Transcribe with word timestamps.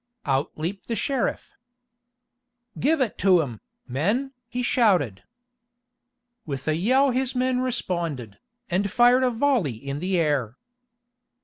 Out 0.25 0.57
leaped 0.57 0.87
the 0.87 0.95
sheriff. 0.95 1.51
"Give 2.79 3.01
it 3.01 3.19
to 3.19 3.43
'em, 3.43 3.61
men!" 3.87 4.33
he 4.49 4.63
shouted. 4.63 5.21
With 6.43 6.67
a 6.67 6.75
yell 6.75 7.11
his 7.11 7.35
men 7.35 7.59
responded, 7.59 8.39
and 8.67 8.89
fired 8.89 9.21
a 9.21 9.29
volley 9.29 9.75
in 9.75 9.99
the 9.99 10.17
air. 10.17 10.57